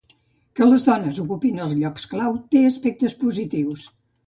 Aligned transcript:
Que 0.59 0.67
les 0.69 0.85
dones 0.87 1.19
ocupin 1.25 1.61
els 1.67 1.77
llocs 1.83 2.09
clau 2.15 2.41
té 2.57 2.65
aspectes 2.73 3.19
positius. 3.23 3.89